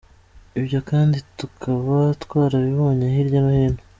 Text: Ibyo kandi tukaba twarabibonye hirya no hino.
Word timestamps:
Ibyo 0.59 0.79
kandi 0.89 1.17
tukaba 1.39 1.97
twarabibonye 2.23 3.05
hirya 3.15 3.39
no 3.43 3.51
hino. 3.57 3.81